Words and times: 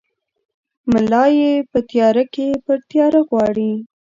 ملا 0.91 1.23
ېې 1.37 1.51
په 1.71 1.79
تیاره 1.89 2.23
کې 2.33 2.47
پر 2.65 2.77
تیاره 2.89 3.19
غواړي! 3.29 3.71